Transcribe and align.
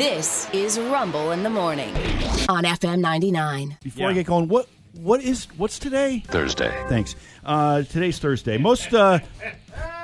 This 0.00 0.48
is 0.54 0.78
Rumble 0.78 1.32
in 1.32 1.42
the 1.42 1.50
Morning 1.50 1.94
on 2.48 2.64
FM 2.64 3.00
99. 3.00 3.76
Before 3.82 4.08
I 4.08 4.14
get 4.14 4.24
going, 4.24 4.48
what 4.48 4.66
what 4.94 5.22
is 5.22 5.44
what's 5.58 5.78
today? 5.78 6.24
Thursday. 6.26 6.74
Thanks. 6.88 7.14
Uh, 7.44 7.82
today's 7.82 8.18
Thursday. 8.18 8.56
Most 8.56 8.94
uh, 8.94 9.18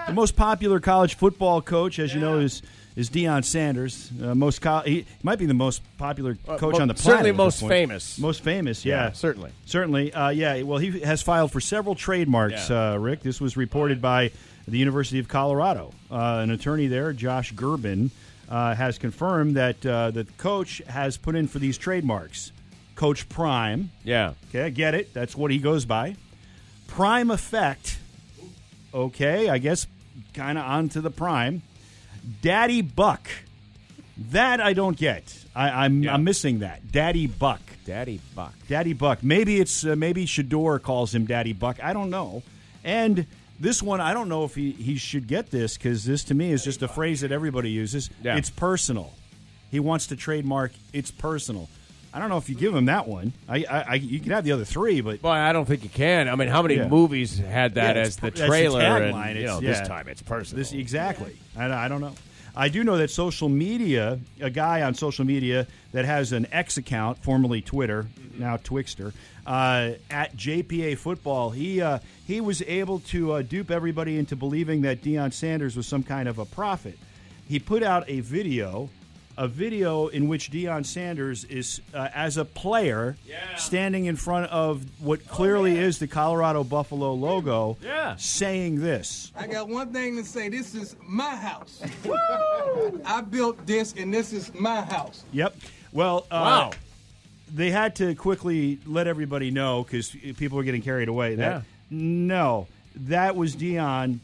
the 0.06 0.12
most 0.12 0.36
popular 0.36 0.80
college 0.80 1.14
football 1.14 1.62
coach, 1.62 1.98
as 1.98 2.12
you 2.12 2.20
know, 2.20 2.40
is 2.40 2.60
is 2.94 3.08
Deion 3.08 3.42
Sanders. 3.42 4.10
Uh, 4.22 4.34
most 4.34 4.60
co- 4.60 4.80
he 4.80 5.06
might 5.22 5.38
be 5.38 5.46
the 5.46 5.54
most 5.54 5.80
popular 5.96 6.34
coach 6.34 6.74
mo- 6.74 6.80
on 6.82 6.88
the 6.88 6.92
planet. 6.94 6.98
certainly 6.98 7.32
most 7.32 7.66
famous. 7.66 8.18
Most 8.18 8.42
famous, 8.42 8.84
yeah, 8.84 9.04
Yeah, 9.06 9.12
certainly. 9.12 9.50
certainly. 9.64 10.12
Uh, 10.12 10.28
yeah. 10.28 10.60
Well, 10.60 10.76
he 10.78 11.00
has 11.00 11.22
filed 11.22 11.52
for 11.52 11.60
several 11.62 11.94
trademarks. 11.94 12.68
Yeah. 12.68 12.92
Uh, 12.92 12.96
Rick, 12.98 13.22
this 13.22 13.40
was 13.40 13.56
reported 13.56 14.02
by 14.02 14.30
the 14.68 14.76
University 14.76 15.20
of 15.20 15.28
Colorado. 15.28 15.94
Uh, 16.10 16.40
an 16.42 16.50
attorney 16.50 16.86
there, 16.86 17.14
Josh 17.14 17.54
Gerbin, 17.54 18.10
uh, 18.48 18.74
has 18.74 18.98
confirmed 18.98 19.56
that 19.56 19.84
uh, 19.84 20.10
the 20.10 20.24
coach 20.38 20.82
has 20.86 21.16
put 21.16 21.34
in 21.34 21.48
for 21.48 21.58
these 21.58 21.76
trademarks. 21.78 22.52
Coach 22.94 23.28
Prime. 23.28 23.90
Yeah. 24.04 24.32
Okay, 24.48 24.62
I 24.62 24.68
get 24.70 24.94
it. 24.94 25.12
That's 25.12 25.36
what 25.36 25.50
he 25.50 25.58
goes 25.58 25.84
by. 25.84 26.16
Prime 26.86 27.30
effect. 27.30 27.98
Okay, 28.94 29.48
I 29.48 29.58
guess 29.58 29.86
kind 30.32 30.56
of 30.56 30.64
onto 30.64 31.00
the 31.00 31.10
prime. 31.10 31.62
Daddy 32.42 32.80
Buck. 32.82 33.28
That 34.30 34.60
I 34.60 34.72
don't 34.72 34.96
get. 34.96 35.44
I, 35.54 35.84
I'm 35.84 36.02
Yeah. 36.02 36.14
I'm 36.14 36.24
missing 36.24 36.60
that. 36.60 36.90
Daddy 36.90 37.26
Buck. 37.26 37.60
Daddy 37.84 38.20
Buck. 38.34 38.54
Daddy 38.68 38.94
Buck. 38.94 39.22
Maybe 39.22 39.60
it's 39.60 39.84
uh, 39.84 39.94
maybe 39.94 40.24
Shedeur 40.24 40.80
calls 40.82 41.14
him 41.14 41.26
Daddy 41.26 41.52
Buck. 41.52 41.78
I 41.82 41.92
don't 41.92 42.08
know. 42.10 42.42
And 42.82 43.26
this 43.60 43.82
one, 43.82 44.00
I 44.00 44.12
don't 44.14 44.28
know 44.28 44.44
if 44.44 44.54
he, 44.54 44.72
he 44.72 44.96
should 44.96 45.26
get 45.26 45.50
this 45.50 45.76
because 45.76 46.04
this 46.04 46.24
to 46.24 46.34
me 46.34 46.52
is 46.52 46.64
just 46.64 46.82
a 46.82 46.88
phrase 46.88 47.20
that 47.22 47.32
everybody 47.32 47.70
uses. 47.70 48.10
Yeah. 48.22 48.36
It's 48.36 48.50
personal. 48.50 49.12
He 49.70 49.80
wants 49.80 50.08
to 50.08 50.16
trademark. 50.16 50.72
It's 50.92 51.10
personal. 51.10 51.68
I 52.14 52.18
don't 52.18 52.28
know 52.30 52.38
if 52.38 52.48
you 52.48 52.54
give 52.54 52.74
him 52.74 52.86
that 52.86 53.06
one. 53.06 53.32
I, 53.48 53.64
I, 53.68 53.80
I 53.88 53.94
you 53.96 54.20
can 54.20 54.32
have 54.32 54.44
the 54.44 54.52
other 54.52 54.64
three, 54.64 55.00
but 55.02 55.20
Boy, 55.20 55.28
I 55.30 55.52
don't 55.52 55.66
think 55.66 55.82
you 55.84 55.90
can. 55.90 56.28
I 56.28 56.34
mean, 56.36 56.48
how 56.48 56.62
many 56.62 56.76
Yeah. 56.76 56.88
movies 56.88 57.38
had 57.38 57.74
that 57.74 57.96
Yeah, 57.96 58.02
as 58.02 58.16
the 58.16 58.22
that's 58.22 58.40
the 58.40 58.46
trailer? 58.46 58.80
tagline. 58.80 59.30
and, 59.32 59.38
you 59.40 59.44
know, 59.46 59.60
this 59.60 59.86
time 59.86 60.08
it's 60.08 60.22
personal. 60.22 60.58
This 60.58 60.72
exactly. 60.72 61.36
I, 61.56 61.70
I 61.70 61.88
don't 61.88 62.00
know. 62.00 62.14
I 62.58 62.70
do 62.70 62.84
know 62.84 62.96
that 62.96 63.10
social 63.10 63.50
media, 63.50 64.18
a 64.40 64.48
guy 64.48 64.80
on 64.80 64.94
social 64.94 65.26
media 65.26 65.66
that 65.92 66.06
has 66.06 66.32
an 66.32 66.46
X 66.52 66.78
account, 66.78 67.18
formerly 67.22 67.60
Twitter, 67.60 68.06
now 68.38 68.56
Twixter, 68.56 69.12
uh, 69.46 69.92
at 70.10 70.36
JPA 70.36 70.98
Football, 70.98 71.50
he 71.50 71.80
uh, 71.80 71.98
he 72.26 72.40
was 72.40 72.62
able 72.62 73.00
to 73.00 73.32
uh, 73.32 73.42
dupe 73.42 73.70
everybody 73.70 74.18
into 74.18 74.36
believing 74.36 74.82
that 74.82 75.02
Deion 75.02 75.32
Sanders 75.32 75.76
was 75.76 75.86
some 75.86 76.02
kind 76.02 76.28
of 76.28 76.38
a 76.38 76.44
prophet. 76.44 76.98
He 77.48 77.58
put 77.60 77.82
out 77.84 78.04
a 78.08 78.20
video, 78.20 78.90
a 79.38 79.46
video 79.46 80.08
in 80.08 80.26
which 80.26 80.50
Deion 80.50 80.84
Sanders 80.84 81.44
is, 81.44 81.80
uh, 81.94 82.08
as 82.12 82.36
a 82.38 82.44
player, 82.44 83.16
standing 83.56 84.06
in 84.06 84.16
front 84.16 84.50
of 84.50 84.82
what 85.00 85.28
clearly 85.28 85.78
is 85.78 85.98
the 86.00 86.08
Colorado 86.08 86.64
Buffalo 86.64 87.12
logo, 87.14 87.76
Yeah. 87.80 88.16
saying 88.16 88.80
this. 88.80 89.30
I 89.36 89.46
got 89.46 89.68
one 89.68 89.92
thing 89.92 90.16
to 90.16 90.24
say. 90.24 90.48
This 90.48 90.74
is 90.74 90.96
my 91.06 91.36
house. 91.36 91.80
I 93.04 93.20
built 93.20 93.64
this, 93.66 93.94
and 93.96 94.12
this 94.12 94.32
is 94.32 94.52
my 94.54 94.80
house. 94.80 95.22
Yep. 95.32 95.54
Well, 95.92 96.26
uh, 96.30 96.42
Wow. 96.42 96.70
They 97.54 97.70
had 97.70 97.96
to 97.96 98.14
quickly 98.14 98.78
let 98.86 99.06
everybody 99.06 99.50
know 99.50 99.82
because 99.84 100.10
people 100.36 100.56
were 100.58 100.64
getting 100.64 100.82
carried 100.82 101.08
away. 101.08 101.36
That 101.36 101.56
Yeah. 101.56 101.62
no, 101.90 102.66
that 102.96 103.36
was 103.36 103.54
Deion 103.56 104.18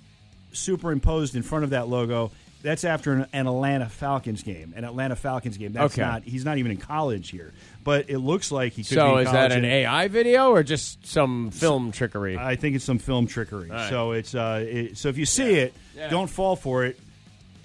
superimposed 0.52 1.34
in 1.36 1.42
front 1.42 1.64
of 1.64 1.70
that 1.70 1.88
logo. 1.88 2.30
That's 2.62 2.84
after 2.84 3.12
an, 3.12 3.26
an 3.32 3.46
Atlanta 3.48 3.88
Falcons 3.88 4.42
game. 4.44 4.72
An 4.76 4.84
Atlanta 4.84 5.16
Falcons 5.16 5.56
game. 5.56 5.72
That's 5.72 5.94
Okay. 5.94 6.02
not. 6.02 6.22
He's 6.22 6.44
not 6.44 6.58
even 6.58 6.70
in 6.70 6.76
college 6.76 7.30
here. 7.30 7.52
But 7.82 8.08
it 8.08 8.18
looks 8.18 8.52
like 8.52 8.74
he 8.74 8.82
could. 8.84 8.90
be 8.90 8.94
so 8.94 9.16
is 9.18 9.32
that 9.32 9.50
an 9.50 9.58
and- 9.64 9.66
AI 9.66 10.06
video 10.08 10.50
or 10.50 10.62
just 10.62 11.04
some 11.04 11.50
film 11.50 11.90
trickery? 11.90 12.38
I 12.38 12.54
think 12.54 12.76
it's 12.76 12.84
some 12.84 12.98
film 12.98 13.26
trickery. 13.26 13.68
right. 13.68 13.88
So 13.90 14.12
it's 14.12 14.34
uh, 14.34 14.64
it, 14.66 14.96
so 14.98 15.08
if 15.08 15.18
you 15.18 15.26
see 15.26 15.54
it, 15.54 15.74
Yeah. 15.96 16.08
don't 16.08 16.30
fall 16.30 16.54
for 16.54 16.84
it. 16.84 16.98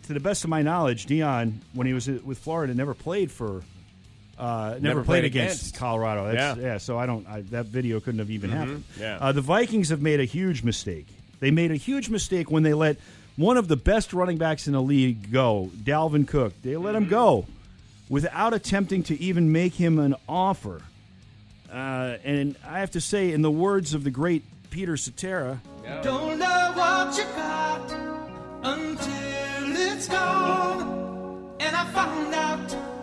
To 0.08 0.14
the 0.14 0.20
best 0.20 0.44
of 0.46 0.50
my 0.50 0.62
knowledge, 0.64 1.06
Deion, 1.06 1.56
when 1.74 1.86
he 1.86 1.94
was 1.94 2.08
with 2.08 2.40
Florida, 2.40 2.74
never 2.74 2.94
played 2.96 3.30
for, 3.30 3.62
uh, 4.38 4.70
never, 4.74 4.80
Never 4.80 4.94
played, 5.04 5.06
played 5.06 5.26
against, 5.26 5.62
against. 5.62 5.76
Colorado. 5.78 6.26
That's, 6.26 6.36
Yeah. 6.36 6.52
Mm-hmm. 6.54 6.62
yeah. 6.62 6.78
So 6.78 6.98
I 6.98 7.06
don't. 7.06 7.28
I, 7.28 7.42
that 7.52 7.66
video 7.68 8.00
couldn't 8.00 8.20
have 8.20 8.30
even 8.32 8.50
happened. 8.52 8.84
yeah. 9.00 9.18
Uh, 9.20 9.32
the 9.32 9.42
Vikings 9.42 9.90
have 9.90 10.02
made 10.02 10.20
a 10.20 10.26
huge 10.26 10.64
mistake. 10.64 11.08
They 11.40 11.52
made 11.52 11.72
a 11.72 11.76
huge 11.76 12.10
mistake 12.10 12.50
when 12.52 12.64
they 12.64 12.74
let 12.74 12.98
one 13.36 13.58
of 13.58 13.68
the 13.68 13.76
best 13.78 14.14
running 14.14 14.38
backs 14.38 14.66
in 14.68 14.74
the 14.74 14.82
league 14.82 15.32
go, 15.32 15.70
Dalvin 15.76 16.28
Cook. 16.28 16.54
They 16.64 16.76
let 16.78 16.96
him 16.96 17.08
go 17.08 17.46
without 18.10 18.54
attempting 18.54 19.04
to 19.04 19.20
even 19.22 19.52
make 19.52 19.74
him 19.74 20.00
an 20.00 20.16
offer. 20.28 20.82
Uh, 21.72 22.18
and 22.24 22.56
I 22.66 22.80
have 22.80 22.92
to 22.92 23.02
say, 23.02 23.32
in 23.34 23.42
the 23.42 23.52
words 23.52 23.94
of 23.94 24.04
the 24.04 24.10
great 24.12 24.44
Peter 24.70 24.98
Cetera, 24.98 25.62
Don't 26.02 26.40
know 26.40 26.72
what 26.76 27.18
you 27.18 27.24
got 27.36 27.92
until 28.64 29.94
it's 29.96 30.08
gone, 30.08 31.56
and 31.60 31.76
I 31.76 31.86
found 31.92 32.34
out 32.34 32.97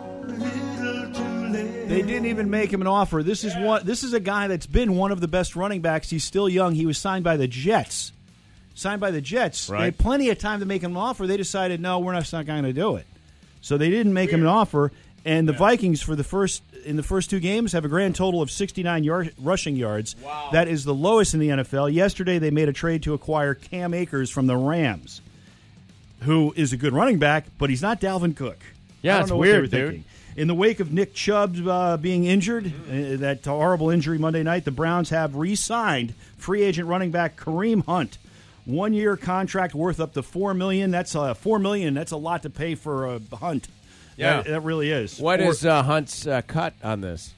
they 1.55 2.01
didn't 2.01 2.25
even 2.25 2.49
make 2.49 2.71
him 2.71 2.81
an 2.81 2.87
offer. 2.87 3.23
This 3.23 3.43
is 3.43 3.55
one. 3.55 3.85
This 3.85 4.03
is 4.03 4.13
a 4.13 4.19
guy 4.19 4.47
that's 4.47 4.65
been 4.65 4.95
one 4.95 5.11
of 5.11 5.19
the 5.21 5.27
best 5.27 5.55
running 5.55 5.81
backs. 5.81 6.09
He's 6.09 6.23
still 6.23 6.49
young. 6.49 6.75
He 6.75 6.85
was 6.85 6.97
signed 6.97 7.23
by 7.23 7.37
the 7.37 7.47
Jets. 7.47 8.11
Signed 8.73 8.99
by 8.99 9.11
the 9.11 9.21
Jets. 9.21 9.67
They 9.67 9.77
had 9.77 9.97
plenty 9.97 10.29
of 10.29 10.37
time 10.37 10.59
to 10.59 10.65
make 10.65 10.81
him 10.81 10.91
an 10.91 10.97
offer. 10.97 11.27
They 11.27 11.37
decided, 11.37 11.79
no, 11.79 11.99
we're 11.99 12.13
not, 12.13 12.31
not 12.33 12.45
going 12.45 12.63
to 12.63 12.73
do 12.73 12.97
it. 12.97 13.05
So 13.61 13.77
they 13.77 13.89
didn't 13.89 14.13
make 14.13 14.29
him 14.29 14.41
an 14.41 14.47
offer. 14.47 14.91
And 15.23 15.49
the 15.49 15.53
Vikings, 15.53 16.01
for 16.01 16.15
the 16.15 16.23
first 16.23 16.61
in 16.85 16.97
the 16.97 17.03
first 17.03 17.31
two 17.31 17.39
games, 17.39 17.71
have 17.71 17.83
a 17.83 17.87
grand 17.87 18.15
total 18.15 18.41
of 18.41 18.51
69 18.51 19.03
yard, 19.03 19.33
rushing 19.39 19.75
yards. 19.75 20.15
Wow. 20.21 20.49
That 20.51 20.67
is 20.67 20.85
the 20.85 20.93
lowest 20.93 21.33
in 21.33 21.39
the 21.39 21.49
NFL. 21.49 21.91
Yesterday, 21.91 22.37
they 22.37 22.51
made 22.51 22.69
a 22.69 22.73
trade 22.73 23.01
to 23.03 23.13
acquire 23.15 23.55
Cam 23.55 23.93
Akers 23.95 24.29
from 24.29 24.45
the 24.45 24.55
Rams, 24.55 25.21
who 26.21 26.53
is 26.55 26.73
a 26.73 26.77
good 26.77 26.93
running 26.93 27.17
back, 27.17 27.45
but 27.57 27.71
he's 27.71 27.81
not 27.81 27.99
Dalvin 27.99 28.35
Cook. 28.35 28.59
Yeah, 29.01 29.15
I 29.15 29.17
don't 29.17 29.23
it's 29.23 29.29
know 29.31 29.37
what 29.37 29.45
they 29.45 29.51
weird, 29.51 29.61
were 29.61 29.67
dude. 29.67 29.89
thinking. 29.89 30.03
In 30.35 30.47
the 30.49 30.53
wake 30.53 30.81
of 30.81 30.91
Nick 30.91 31.13
Chubb 31.13 31.65
uh, 31.65 31.95
being 31.95 32.25
injured, 32.25 32.65
uh, 32.67 33.17
that 33.17 33.45
horrible 33.45 33.89
injury 33.89 34.17
Monday 34.17 34.43
night, 34.43 34.65
the 34.65 34.71
Browns 34.71 35.09
have 35.09 35.35
re-signed 35.35 36.13
free 36.37 36.63
agent 36.63 36.89
running 36.89 37.09
back 37.11 37.37
Kareem 37.37 37.85
Hunt. 37.85 38.17
One 38.65 38.93
year 38.93 39.15
contract 39.15 39.73
worth 39.73 39.99
up 39.99 40.13
to 40.13 40.23
four 40.23 40.53
million. 40.53 40.91
That's 40.91 41.15
uh, 41.15 41.35
four 41.35 41.59
million. 41.59 41.93
That's 41.93 42.11
a 42.11 42.17
lot 42.17 42.43
to 42.43 42.49
pay 42.49 42.75
for 42.75 43.05
a 43.05 43.21
Hunt. 43.35 43.67
Yeah. 44.17 44.37
that, 44.37 44.45
that 44.47 44.59
really 44.61 44.91
is. 44.91 45.19
What 45.19 45.39
Four- 45.39 45.51
is 45.51 45.65
uh, 45.65 45.83
Hunt's 45.83 46.25
uh, 46.25 46.41
cut 46.45 46.73
on 46.83 47.01
this? 47.01 47.33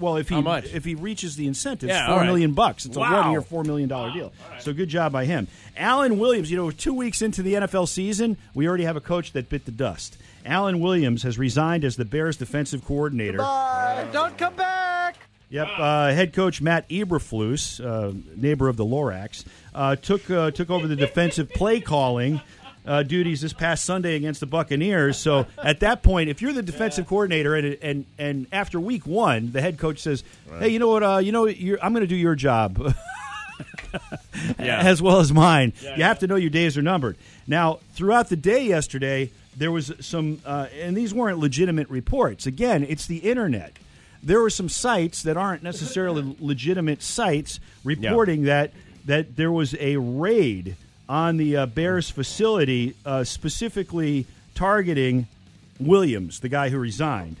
Well 0.00 0.16
if 0.16 0.28
he 0.28 0.34
how 0.36 0.40
much? 0.40 0.72
if 0.72 0.84
he 0.84 0.94
reaches 0.94 1.36
the 1.36 1.46
incentives, 1.46 1.90
Yeah, 1.90 2.06
four 2.06 2.14
all 2.14 2.20
right. 2.20 2.26
million 2.26 2.52
bucks. 2.52 2.86
It's 2.86 2.96
a 2.96 3.00
one 3.00 3.30
year, 3.30 3.40
four 3.42 3.64
million 3.64 3.88
dollar 3.88 4.12
deal. 4.12 4.32
So 4.60 4.72
good 4.72 4.88
job 4.88 5.12
by 5.12 5.24
him. 5.24 5.48
Alan 5.76 6.18
Williams. 6.18 6.50
You 6.50 6.56
know, 6.56 6.70
two 6.70 6.94
weeks 6.94 7.22
into 7.22 7.42
the 7.42 7.54
NFL 7.54 7.88
season, 7.88 8.36
we 8.54 8.66
already 8.68 8.84
have 8.84 8.96
a 8.96 9.00
coach 9.00 9.32
that 9.32 9.48
bit 9.48 9.64
the 9.64 9.70
dust. 9.72 10.16
Alan 10.46 10.80
Williams 10.80 11.22
has 11.24 11.38
resigned 11.38 11.84
as 11.84 11.96
the 11.96 12.04
Bears 12.04 12.36
defensive 12.36 12.84
coordinator. 12.84 13.38
Don't 14.12 14.36
come 14.38 14.54
back. 14.54 15.16
Yep, 15.50 15.68
uh, 15.78 16.08
head 16.12 16.34
coach 16.34 16.60
Matt 16.60 16.86
Eberflus, 16.90 17.82
uh, 17.82 18.12
neighbor 18.36 18.68
of 18.68 18.76
the 18.76 18.84
Lorax, 18.84 19.46
uh, 19.74 19.96
took 19.96 20.30
uh, 20.30 20.50
took 20.50 20.68
over 20.68 20.86
the 20.86 20.94
defensive 20.96 21.48
play 21.50 21.80
calling 21.80 22.40
uh, 22.88 23.02
duties 23.02 23.42
this 23.42 23.52
past 23.52 23.84
Sunday 23.84 24.16
against 24.16 24.40
the 24.40 24.46
Buccaneers. 24.46 25.18
So 25.18 25.46
at 25.62 25.80
that 25.80 26.02
point, 26.02 26.30
if 26.30 26.40
you're 26.42 26.54
the 26.54 26.62
defensive 26.62 27.06
coordinator 27.06 27.54
and 27.54 27.78
and 27.82 28.06
and 28.18 28.46
after 28.50 28.80
week 28.80 29.06
one, 29.06 29.52
the 29.52 29.60
head 29.60 29.78
coach 29.78 30.00
says, 30.00 30.24
"Hey, 30.58 30.70
you 30.70 30.78
know 30.78 30.88
what? 30.88 31.02
Uh, 31.02 31.18
you 31.18 31.30
know, 31.30 31.46
you're, 31.46 31.78
I'm 31.82 31.92
going 31.92 32.00
to 32.02 32.08
do 32.08 32.16
your 32.16 32.34
job." 32.34 32.94
Yeah. 34.58 34.80
as 34.80 35.02
well 35.02 35.18
as 35.18 35.32
mine. 35.32 35.72
you 35.82 36.04
have 36.04 36.20
to 36.20 36.26
know 36.26 36.36
your 36.36 36.50
days 36.50 36.78
are 36.78 36.82
numbered. 36.82 37.16
Now, 37.46 37.80
throughout 37.94 38.28
the 38.28 38.36
day 38.36 38.64
yesterday, 38.64 39.30
there 39.56 39.72
was 39.72 39.92
some, 40.00 40.40
uh, 40.46 40.66
and 40.80 40.96
these 40.96 41.12
weren't 41.12 41.38
legitimate 41.38 41.88
reports. 41.90 42.46
Again, 42.46 42.84
it's 42.88 43.06
the 43.06 43.16
internet. 43.18 43.76
There 44.22 44.40
were 44.40 44.50
some 44.50 44.68
sites 44.68 45.22
that 45.24 45.36
aren't 45.36 45.62
necessarily 45.64 46.36
legitimate 46.40 47.02
sites 47.02 47.58
reporting 47.82 48.44
that 48.44 48.72
that 49.06 49.36
there 49.36 49.50
was 49.50 49.74
a 49.80 49.96
raid 49.96 50.76
on 51.08 51.36
the 51.36 51.56
uh, 51.56 51.66
Bears 51.66 52.10
facility, 52.10 52.94
uh, 53.06 53.24
specifically 53.24 54.26
targeting 54.54 55.26
Williams, 55.80 56.40
the 56.40 56.48
guy 56.48 56.68
who 56.68 56.78
resigned 56.78 57.36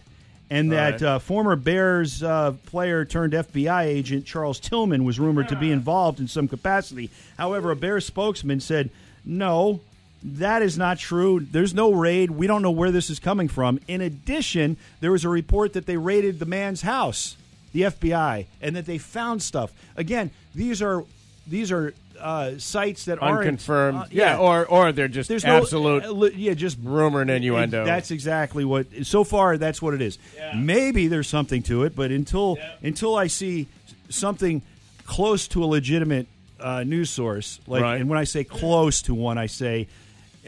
and 0.50 0.72
that 0.72 0.92
right. 0.92 1.02
uh, 1.02 1.18
former 1.18 1.56
Bears 1.56 2.22
uh, 2.22 2.52
player 2.66 3.04
turned 3.04 3.32
FBI 3.32 3.84
agent 3.84 4.24
Charles 4.24 4.58
Tillman 4.58 5.04
was 5.04 5.20
rumored 5.20 5.48
to 5.48 5.56
be 5.56 5.70
involved 5.70 6.20
in 6.20 6.28
some 6.28 6.48
capacity. 6.48 7.10
However, 7.36 7.70
a 7.70 7.76
Bears 7.76 8.06
spokesman 8.06 8.60
said, 8.60 8.90
"No, 9.24 9.80
that 10.22 10.62
is 10.62 10.78
not 10.78 10.98
true. 10.98 11.40
There's 11.40 11.74
no 11.74 11.92
raid. 11.92 12.30
We 12.30 12.46
don't 12.46 12.62
know 12.62 12.70
where 12.70 12.90
this 12.90 13.10
is 13.10 13.18
coming 13.18 13.48
from." 13.48 13.78
In 13.88 14.00
addition, 14.00 14.76
there 15.00 15.12
was 15.12 15.24
a 15.24 15.28
report 15.28 15.74
that 15.74 15.86
they 15.86 15.96
raided 15.96 16.38
the 16.38 16.46
man's 16.46 16.82
house, 16.82 17.36
the 17.72 17.82
FBI, 17.82 18.46
and 18.62 18.74
that 18.74 18.86
they 18.86 18.98
found 18.98 19.42
stuff. 19.42 19.72
Again, 19.96 20.30
these 20.54 20.80
are 20.80 21.04
these 21.48 21.72
are 21.72 21.94
uh, 22.20 22.52
sites 22.58 23.04
that 23.04 23.22
aren't 23.22 23.40
Unconfirmed. 23.40 23.98
uh, 23.98 24.04
yeah. 24.10 24.38
or 24.38 24.66
or 24.66 24.92
they're 24.92 25.08
just 25.08 25.28
there's 25.28 25.44
absolute 25.44 26.02
no 26.02 26.24
uh, 26.24 26.30
yeah, 26.34 26.54
just 26.54 26.78
rumor 26.82 27.20
and 27.20 27.30
innuendo. 27.30 27.84
That's 27.84 28.10
exactly 28.10 28.64
what. 28.64 28.86
So 29.04 29.24
far, 29.24 29.56
that's 29.56 29.80
what 29.80 29.94
it 29.94 30.02
is. 30.02 30.18
Maybe 30.54 31.08
there's 31.08 31.28
something 31.28 31.62
to 31.64 31.84
it, 31.84 31.94
but 31.94 32.10
until 32.10 32.58
until 32.82 33.14
I 33.16 33.28
see 33.28 33.66
something 34.08 34.62
close 35.06 35.48
to 35.48 35.62
a 35.64 35.66
legitimate 35.66 36.26
uh, 36.60 36.82
news 36.82 37.08
source, 37.10 37.60
like, 37.66 37.82
Right. 37.82 38.00
and 38.00 38.10
when 38.10 38.18
I 38.18 38.24
say 38.24 38.44
close 38.44 39.02
to 39.02 39.14
one, 39.14 39.38
I 39.38 39.46
say. 39.46 39.88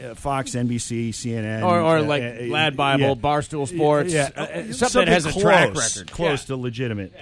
Uh, 0.01 0.15
Fox, 0.15 0.51
NBC, 0.55 1.09
CNN, 1.09 1.61
or, 1.63 1.79
or 1.79 1.97
uh, 1.97 2.01
like 2.01 2.23
uh, 2.23 2.43
Lad 2.45 2.75
Bible, 2.75 3.09
yeah. 3.09 3.13
Barstool 3.13 3.67
Sports, 3.67 4.11
Yeah, 4.11 4.29
uh, 4.35 4.41
uh, 4.41 4.73
something, 4.73 5.01
that 5.05 5.07
has 5.09 5.27
a 5.27 5.39
track 5.39 5.75
record, 5.75 6.09
close 6.11 6.41
Yeah. 6.43 6.55
to 6.55 6.55
legitimate. 6.55 7.13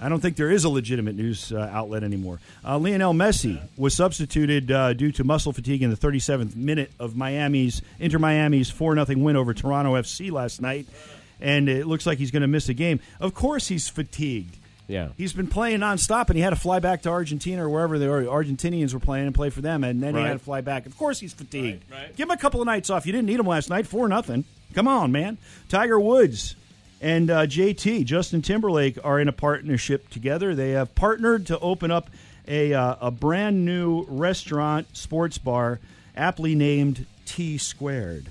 I 0.00 0.08
don't 0.08 0.20
think 0.20 0.36
there 0.36 0.50
is 0.50 0.64
a 0.64 0.68
legitimate 0.68 1.14
news 1.14 1.52
uh, 1.52 1.70
outlet 1.72 2.02
anymore. 2.02 2.40
Uh, 2.64 2.78
Lionel 2.78 3.12
Messi 3.12 3.60
was 3.76 3.94
substituted 3.94 4.70
uh, 4.70 4.94
due 4.94 5.12
to 5.12 5.24
muscle 5.24 5.52
fatigue 5.52 5.82
in 5.82 5.90
the 5.90 5.96
37th 5.96 6.56
minute 6.56 6.90
of 6.98 7.16
Miami's 7.16 7.82
Inter 7.98 8.18
Miami's 8.18 8.70
four 8.70 8.94
0 8.94 9.18
win 9.18 9.36
over 9.36 9.52
Toronto 9.52 9.94
FC 9.94 10.32
last 10.32 10.62
night, 10.62 10.86
and 11.40 11.68
it 11.68 11.86
looks 11.86 12.06
like 12.06 12.18
he's 12.18 12.30
going 12.30 12.42
to 12.42 12.48
miss 12.48 12.68
a 12.68 12.74
game. 12.74 13.00
Of 13.20 13.34
course, 13.34 13.68
he's 13.68 13.88
fatigued. 13.88 14.56
Yeah. 14.88 15.10
He's 15.16 15.32
been 15.32 15.46
playing 15.46 15.80
nonstop, 15.80 16.28
and 16.28 16.36
he 16.36 16.42
had 16.42 16.50
to 16.50 16.56
fly 16.56 16.80
back 16.80 17.02
to 17.02 17.10
Argentina 17.10 17.64
or 17.64 17.68
wherever 17.68 17.98
the 17.98 18.06
Argentinians 18.06 18.92
were 18.92 18.98
playing 19.00 19.26
and 19.26 19.34
play 19.34 19.50
for 19.50 19.60
them, 19.60 19.84
and 19.84 20.02
then 20.02 20.16
he 20.16 20.20
had 20.22 20.32
to 20.32 20.38
fly 20.40 20.62
back. 20.62 20.86
Of 20.86 20.96
course, 20.96 21.20
he's 21.20 21.32
fatigued. 21.32 21.84
Right, 21.90 21.98
right. 22.00 22.16
Give 22.16 22.26
him 22.26 22.32
a 22.32 22.36
couple 22.36 22.60
of 22.60 22.66
nights 22.66 22.90
off. 22.90 23.06
You 23.06 23.12
didn't 23.12 23.26
need 23.26 23.38
him 23.38 23.46
last 23.46 23.70
night. 23.70 23.86
Four 23.86 24.08
nothing. 24.08 24.44
Come 24.74 24.88
on, 24.88 25.12
man. 25.12 25.38
Tiger 25.68 25.98
Woods 26.00 26.56
and 27.00 27.30
uh, 27.30 27.46
JT 27.46 28.04
Justin 28.04 28.42
Timberlake 28.42 28.98
are 29.04 29.18
in 29.20 29.28
a 29.28 29.32
partnership 29.32 30.08
together. 30.10 30.54
They 30.54 30.70
have 30.72 30.94
partnered 30.94 31.46
to 31.46 31.58
open 31.58 31.90
up 31.90 32.10
a 32.48 32.72
uh, 32.74 32.96
a 33.00 33.10
brand 33.10 33.64
new 33.64 34.04
restaurant 34.08 34.96
sports 34.96 35.38
bar, 35.38 35.78
aptly 36.16 36.54
named 36.54 37.06
T 37.26 37.58
Squared. 37.58 38.26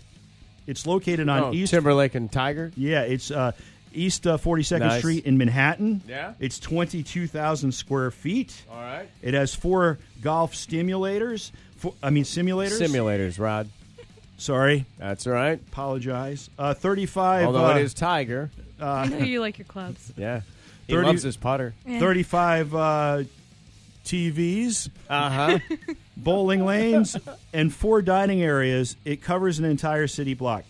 It's 0.68 0.86
located 0.86 1.30
on 1.30 1.44
Oh, 1.46 1.54
East 1.54 1.72
Timberlake 1.72 2.14
and 2.16 2.32
Tiger. 2.32 2.72
yeah, 2.76 3.02
it's 3.02 3.32
uh, 3.32 3.54
East 3.92 4.28
uh, 4.28 4.38
42nd 4.38 4.80
Nice. 4.82 5.00
Street 5.00 5.26
in 5.26 5.36
Manhattan. 5.40 6.02
Yeah. 6.08 6.34
It's 6.40 6.60
22,000 6.60 7.72
square 7.72 8.12
feet. 8.12 8.54
All 8.70 8.78
right. 8.80 9.10
It 9.24 9.34
has 9.34 9.56
four 9.56 9.98
golf 10.22 10.54
stimulators. 10.54 11.52
Four, 11.78 11.96
I 12.04 12.12
mean, 12.12 12.24
simulators. 12.24 12.80
Simulators, 12.80 13.40
Rod. 13.40 13.68
Sorry. 14.40 14.86
That's 14.98 15.28
all 15.28 15.34
right. 15.34 15.60
Apologize. 15.72 16.50
Uh, 16.58 16.74
35. 16.74 17.46
Although 17.48 17.66
uh, 17.68 17.76
it 17.78 17.84
is 17.84 17.94
Tiger. 17.94 18.50
I 18.82 19.08
know 19.08 19.18
you 19.20 19.42
like 19.42 19.58
your 19.60 19.66
clubs. 19.66 20.12
Yeah. 20.18 20.42
He 20.88 20.94
30 20.96 21.06
loves 21.06 21.22
his 21.24 21.38
putter. 21.38 21.76
35 21.86 22.74
uh, 22.74 23.24
TVs, 24.06 24.90
Uh 25.10 25.30
huh. 25.30 25.60
bowling 26.18 26.66
lanes, 26.66 27.16
and 27.54 27.72
four 27.72 28.02
dining 28.02 28.42
areas. 28.42 28.96
It 29.06 29.22
covers 29.22 29.60
an 29.60 29.66
entire 29.66 30.08
city 30.08 30.34
block. 30.34 30.64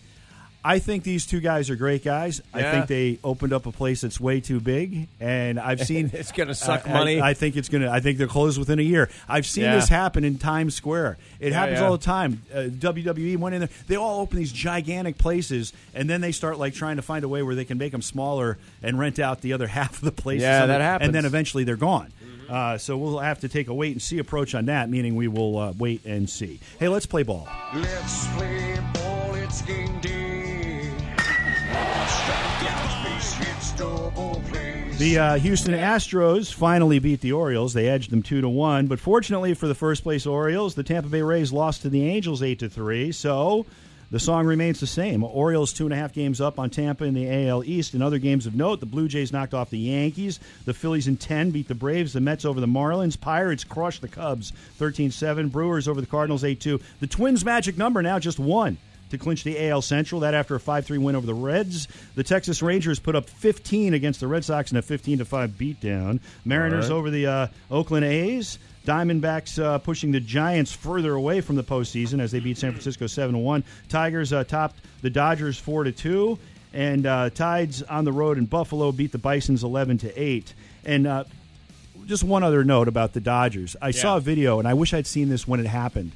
I 0.64 0.78
think 0.78 1.04
these 1.04 1.24
two 1.24 1.40
guys 1.40 1.70
are 1.70 1.76
great 1.76 2.04
guys. 2.04 2.42
I 2.52 2.62
think 2.62 2.86
they 2.86 3.18
opened 3.24 3.52
up 3.54 3.64
a 3.66 3.72
place 3.72 4.02
that's 4.02 4.20
way 4.20 4.40
too 4.40 4.60
big, 4.60 5.08
and 5.18 5.58
I've 5.58 5.80
seen 5.86 6.10
It's 6.12 6.32
gonna 6.32 6.54
suck 6.54 6.86
I- 6.88 6.92
money. 6.92 7.20
I, 7.20 7.30
I 7.30 7.34
think 7.34 7.56
it's 7.56 7.68
gonna. 7.68 7.90
I 7.90 8.00
think 8.00 8.18
they're 8.18 8.26
closed 8.26 8.58
within 8.58 8.78
a 8.78 8.82
year. 8.82 9.08
I've 9.28 9.46
seen 9.46 9.64
Yeah. 9.64 9.76
this 9.76 9.88
happen 9.88 10.22
in 10.22 10.36
Times 10.38 10.74
Square. 10.74 11.16
It 11.38 11.52
Yeah, 11.52 11.60
happens 11.60 11.80
yeah. 11.80 11.86
all 11.86 11.92
the 11.92 12.04
time. 12.04 12.42
Uh, 12.54 12.64
WWE 12.68 13.36
went 13.38 13.54
in 13.54 13.60
there. 13.62 13.70
They 13.86 13.96
all 13.96 14.20
open 14.20 14.36
these 14.38 14.52
gigantic 14.52 15.16
places, 15.16 15.72
and 15.94 16.10
then 16.10 16.20
they 16.20 16.32
start 16.32 16.58
like 16.58 16.74
trying 16.74 16.96
to 16.96 17.02
find 17.02 17.24
a 17.24 17.28
way 17.28 17.42
where 17.42 17.54
they 17.54 17.64
can 17.64 17.78
make 17.78 17.92
them 17.92 18.02
smaller 18.02 18.58
and 18.82 18.98
rent 18.98 19.18
out 19.18 19.40
the 19.40 19.52
other 19.54 19.66
half 19.78 19.94
of 19.94 20.00
the 20.02 20.12
place. 20.12 20.42
Yeah, 20.42 20.66
that 20.66 20.80
happens. 20.82 21.06
And 21.06 21.14
then 21.14 21.24
eventually 21.24 21.64
they're 21.64 21.76
gone. 21.76 22.12
Uh, 22.50 22.76
so 22.76 22.96
we'll 22.98 23.20
have 23.20 23.38
to 23.40 23.48
take 23.48 23.68
a 23.68 23.74
wait 23.74 23.92
and 23.92 24.02
see 24.02 24.18
approach 24.18 24.56
on 24.56 24.64
that, 24.66 24.90
meaning 24.90 25.14
we 25.14 25.28
will 25.28 25.56
uh, 25.56 25.72
wait 25.78 26.04
and 26.04 26.28
see. 26.28 26.58
Hey, 26.80 26.88
let's 26.88 27.06
play 27.06 27.22
ball. 27.22 27.48
Let's 27.72 28.26
play 28.34 28.76
ball, 28.92 29.34
it's 29.36 29.62
game 29.62 30.00
day. 30.00 30.19
The 35.00 35.18
uh, 35.18 35.38
Houston 35.38 35.72
Astros 35.72 36.52
finally 36.52 36.98
beat 36.98 37.22
the 37.22 37.32
Orioles. 37.32 37.72
They 37.72 37.88
edged 37.88 38.10
them 38.10 38.22
two 38.22 38.42
to 38.42 38.48
one, 38.50 38.86
but 38.86 39.00
fortunately 39.00 39.54
for 39.54 39.66
the 39.66 39.74
first 39.74 40.02
place 40.02 40.26
Orioles, 40.26 40.74
the 40.74 40.82
Tampa 40.82 41.08
Bay 41.08 41.22
Rays 41.22 41.54
lost 41.54 41.80
to 41.82 41.88
the 41.88 42.06
Angels 42.06 42.42
eight 42.42 42.58
to 42.58 42.68
three. 42.68 43.10
So 43.10 43.64
the 44.10 44.20
song 44.20 44.44
remains 44.44 44.78
the 44.78 44.86
same. 44.86 45.24
Orioles 45.24 45.72
two 45.72 45.86
and 45.86 45.94
a 45.94 45.96
half 45.96 46.12
games 46.12 46.38
up 46.38 46.58
on 46.58 46.68
Tampa 46.68 47.04
in 47.04 47.14
the 47.14 47.48
AL 47.48 47.64
East. 47.64 47.94
In 47.94 48.02
other 48.02 48.18
games 48.18 48.44
of 48.44 48.54
note, 48.54 48.80
the 48.80 48.86
Blue 48.86 49.08
Jays 49.08 49.32
knocked 49.32 49.54
off 49.54 49.70
the 49.70 49.78
Yankees. 49.78 50.38
The 50.66 50.74
Phillies 50.74 51.08
in 51.08 51.16
ten 51.16 51.50
beat 51.50 51.68
the 51.68 51.74
Braves. 51.74 52.12
The 52.12 52.20
Mets 52.20 52.44
over 52.44 52.60
the 52.60 52.66
Marlins. 52.66 53.18
Pirates 53.18 53.64
crushed 53.64 54.02
the 54.02 54.08
Cubs 54.08 54.52
13-7. 54.78 55.50
Brewers 55.50 55.88
over 55.88 56.02
the 56.02 56.06
Cardinals 56.06 56.44
eight 56.44 56.60
two. 56.60 56.78
The 57.00 57.06
Twins' 57.06 57.42
magic 57.42 57.78
number 57.78 58.02
now 58.02 58.18
just 58.18 58.38
one 58.38 58.76
to 59.10 59.18
clinch 59.18 59.44
the 59.44 59.68
AL 59.68 59.82
Central. 59.82 60.20
That 60.22 60.34
after 60.34 60.56
a 60.56 60.60
5-3 60.60 60.98
win 60.98 61.16
over 61.16 61.26
the 61.26 61.34
Reds. 61.34 61.88
The 62.14 62.24
Texas 62.24 62.62
Rangers 62.62 62.98
put 62.98 63.14
up 63.14 63.28
15 63.28 63.94
against 63.94 64.20
the 64.20 64.28
Red 64.28 64.44
Sox 64.44 64.72
in 64.72 64.78
a 64.78 64.82
15 64.82 65.24
5 65.24 65.50
beatdown. 65.50 66.20
Mariners 66.44 66.88
right. 66.88 66.96
over 66.96 67.10
the 67.10 67.26
uh, 67.26 67.46
Oakland 67.70 68.04
A's. 68.04 68.58
Diamondbacks 68.86 69.62
uh, 69.62 69.78
pushing 69.78 70.10
the 70.10 70.20
Giants 70.20 70.72
further 70.72 71.12
away 71.12 71.42
from 71.42 71.56
the 71.56 71.62
postseason 71.62 72.18
as 72.18 72.32
they 72.32 72.40
beat 72.40 72.56
San 72.56 72.72
Francisco 72.72 73.06
7 73.06 73.36
1. 73.36 73.64
Tigers 73.88 74.32
uh, 74.32 74.44
topped 74.44 74.76
the 75.02 75.10
Dodgers 75.10 75.58
4 75.58 75.90
2. 75.90 76.38
And 76.72 77.04
uh, 77.04 77.30
Tides 77.30 77.82
on 77.82 78.04
the 78.04 78.12
road 78.12 78.38
in 78.38 78.46
Buffalo 78.46 78.92
beat 78.92 79.12
the 79.12 79.18
Bisons 79.18 79.64
11 79.64 79.98
to 79.98 80.20
8. 80.20 80.54
And 80.84 81.06
uh, 81.06 81.24
just 82.06 82.24
one 82.24 82.42
other 82.42 82.64
note 82.64 82.88
about 82.88 83.12
the 83.12 83.20
Dodgers. 83.20 83.76
I 83.80 83.90
saw 83.90 84.16
a 84.16 84.20
video, 84.20 84.58
and 84.58 84.68
I 84.68 84.74
wish 84.74 84.94
I'd 84.94 85.06
seen 85.06 85.28
this 85.28 85.46
when 85.48 85.60
it 85.60 85.66
happened. 85.66 86.12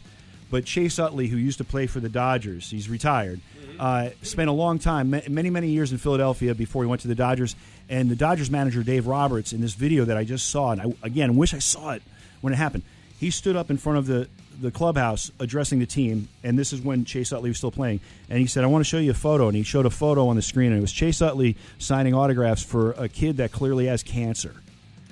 But 0.55 0.67
Chase 0.67 1.01
Utley, 1.01 1.27
who 1.27 1.37
used 1.37 1.59
to 1.59 1.65
play 1.65 1.89
for 1.89 1.99
the 1.99 2.09
Dodgers, 2.09 2.71
he's 2.71 2.89
retired. 2.89 3.41
Uh, 3.77 4.11
spent 4.23 4.49
a 4.49 4.53
long 4.53 4.79
time, 4.79 5.11
many 5.11 5.51
many 5.51 5.71
years 5.71 5.91
in 5.91 5.99
Philadelphia 5.99 6.55
before 6.55 6.85
he 6.85 6.89
went 6.89 7.03
to 7.03 7.09
the 7.09 7.17
Dodgers. 7.17 7.57
And 7.89 8.09
the 8.09 8.15
Dodgers 8.15 8.53
manager 8.53 8.85
Dave 8.85 9.09
Roberts, 9.09 9.53
in 9.53 9.61
this 9.61 9.75
video 9.75 10.05
that 10.05 10.17
I 10.17 10.23
just 10.23 10.49
saw, 10.49 10.71
and 10.71 10.81
I 10.81 10.95
again 11.03 11.35
wish 11.35 11.55
I 11.55 11.59
saw 11.59 11.91
it 11.91 12.05
when 12.41 12.53
it 12.53 12.57
happened. 12.57 12.85
He 13.19 13.33
stood 13.33 13.57
up 13.57 13.69
in 13.69 13.79
front 13.79 13.99
of 13.99 14.07
the 14.07 14.29
the 14.61 14.71
clubhouse 14.71 15.33
addressing 15.41 15.81
the 15.81 15.87
team, 15.87 16.29
and 16.45 16.57
this 16.57 16.73
is 16.73 16.81
when 16.81 17.05
Chase 17.05 17.33
Utley 17.33 17.51
was 17.51 17.59
still 17.59 17.73
playing. 17.73 17.99
And 18.31 18.39
he 18.39 18.47
said, 18.47 18.63
"I 18.63 18.69
want 18.69 18.85
to 18.85 18.89
show 18.89 18.99
you 18.99 19.11
a 19.11 19.15
photo." 19.15 19.49
And 19.49 19.57
he 19.57 19.65
showed 19.65 19.87
a 19.87 19.91
photo 19.91 20.29
on 20.29 20.37
the 20.37 20.43
screen, 20.43 20.71
and 20.71 20.79
it 20.79 20.83
was 20.83 20.93
Chase 20.93 21.21
Utley 21.21 21.57
signing 21.79 22.15
autographs 22.15 22.63
for 22.63 22.93
a 22.93 23.09
kid 23.09 23.39
that 23.39 23.51
clearly 23.51 23.87
has 23.87 24.05
cancer 24.05 24.55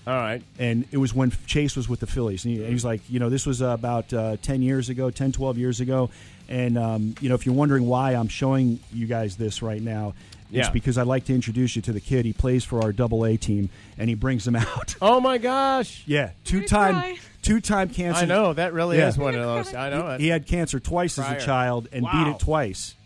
All 0.07 0.15
right. 0.15 0.43
and 0.59 0.85
it 0.91 0.97
was 0.97 1.15
when 1.15 1.33
Chase 1.47 1.77
was 1.77 1.89
with 1.89 2.01
the 2.01 2.07
Phillies. 2.07 2.45
And 2.45 2.55
he, 2.57 2.65
he 2.65 2.73
was 2.73 2.85
like, 2.85 3.01
you 3.09 3.21
know, 3.21 3.31
this 3.31 3.47
was 3.47 3.63
uh, 3.63 3.67
about 3.69 4.13
uh, 4.13 4.37
10 4.43 4.63
years 4.63 4.89
ago, 4.89 5.11
10, 5.11 5.33
12 5.33 5.59
years 5.59 5.81
ago. 5.81 6.11
And, 6.49 6.77
um, 6.77 7.15
you 7.21 7.29
know, 7.29 7.35
if 7.37 7.47
you're 7.47 7.55
wondering 7.55 7.87
why 7.87 8.13
I'm 8.15 8.29
showing 8.29 8.81
you 8.93 9.07
guys 9.07 9.37
this 9.37 9.63
right 9.63 9.81
now, 9.81 10.15
it's 10.51 10.67
Yeah. 10.67 10.71
because 10.71 10.99
I'd 10.99 11.07
like 11.07 11.25
to 11.27 11.35
introduce 11.35 11.77
you 11.77 11.83
to 11.83 11.93
the 11.93 12.01
kid. 12.01 12.25
He 12.27 12.33
plays 12.33 12.63
for 12.65 12.83
our 12.83 12.93
double 12.93 13.25
A 13.25 13.37
team, 13.39 13.71
and 13.97 14.09
he 14.11 14.15
brings 14.15 14.45
them 14.45 14.57
out. 14.57 14.97
Oh 15.01 15.19
my 15.21 15.39
gosh. 15.39 16.03
yeah, 16.07 16.33
two 16.45 16.67
time, 16.67 17.17
two 17.41 17.61
time 17.61 17.89
cancer. 17.89 18.23
I 18.25 18.27
know 18.27 18.53
that 18.53 18.73
really 18.75 18.99
Yeah. 18.99 19.09
is 19.09 19.17
one 19.17 19.35
of 19.35 19.41
those. 19.43 19.73
I 19.73 19.89
know 19.89 20.11
it. 20.11 20.21
He 20.21 20.29
had 20.29 20.47
cancer 20.47 20.79
twice 20.79 21.19
as 21.19 21.31
a 21.43 21.47
child 21.47 21.89
and 21.93 22.05
beat 22.05 22.27
it 22.27 22.39
twice. 22.39 22.97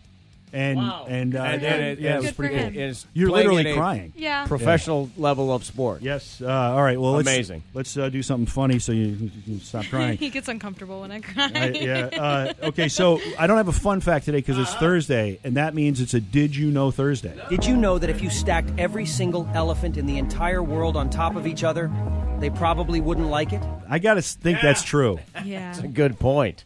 And 0.56 0.78
Wow. 0.78 1.04
and, 1.06 1.36
uh, 1.36 1.42
And- 1.42 1.62
yeah, 1.62 1.68
and 1.74 1.82
it- 1.84 1.98
yeah, 2.00 2.14
it 2.16 2.22
was 2.22 2.32
pretty 2.32 2.54
for 2.54 2.60
cool. 2.60 2.68
him. 2.70 2.74
It 2.76 2.80
is 2.90 3.06
You're 3.12 3.30
literally 3.30 3.74
crying. 3.74 4.14
Yeah. 4.16 4.46
Professional 4.46 5.10
level 5.18 5.52
of 5.54 5.64
sport. 5.64 6.00
Yes. 6.00 6.40
Uh, 6.40 6.48
all 6.50 6.82
right. 6.82 6.98
Well, 6.98 7.12
let's, 7.12 7.28
Amazing. 7.28 7.62
Let's 7.74 7.94
uh, 7.96 8.08
do 8.08 8.22
something 8.22 8.46
funny 8.46 8.78
so 8.78 8.92
you, 8.92 9.04
you 9.06 9.30
can 9.44 9.60
stop 9.60 9.84
crying. 9.90 10.16
he 10.16 10.30
gets 10.30 10.48
uncomfortable 10.48 11.02
when 11.02 11.10
I 11.12 11.20
cry. 11.20 11.50
I- 11.54 11.66
yeah. 11.78 12.06
Uh, 12.06 12.52
okay, 12.68 12.88
so 12.88 13.20
I 13.38 13.46
don't 13.46 13.58
have 13.58 13.68
a 13.68 13.72
fun 13.72 14.00
fact 14.00 14.24
today 14.24 14.38
because 14.38 14.56
it's 14.58 14.72
Thursday, 14.76 15.38
and 15.44 15.56
that 15.58 15.74
means 15.74 16.00
it's 16.00 16.14
a 16.14 16.20
Did 16.20 16.56
You 16.56 16.70
Know 16.70 16.90
Thursday. 16.90 17.38
Did 17.50 17.66
you 17.66 17.76
know 17.76 17.98
that 17.98 18.08
if 18.08 18.22
you 18.22 18.30
stacked 18.30 18.70
every 18.78 19.04
single 19.04 19.46
elephant 19.52 19.98
in 19.98 20.06
the 20.06 20.16
entire 20.16 20.62
world 20.62 20.96
on 20.96 21.10
top 21.10 21.36
of 21.36 21.46
each 21.46 21.64
other, 21.64 21.90
they 22.40 22.48
probably 22.48 23.02
wouldn't 23.02 23.28
like 23.28 23.52
it? 23.52 23.62
I 23.90 23.98
got 23.98 24.14
to 24.14 24.22
think 24.22 24.60
that's 24.62 24.82
true. 24.82 25.18
yeah. 25.44 25.78
A 25.82 25.86
good 25.86 26.18
point. 26.18 26.64